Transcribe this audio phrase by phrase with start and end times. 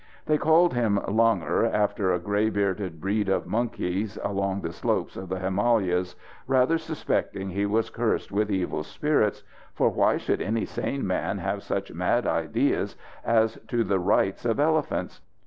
[0.25, 5.29] They called him Langur after a grey bearded breed of monkeys along the slopes of
[5.29, 6.15] the Himalayas,
[6.47, 9.43] rather suspecting he was cursed with evil spirits,
[9.75, 14.59] for why should any sane man have such mad ideas as to the rights of
[14.59, 15.21] elephants?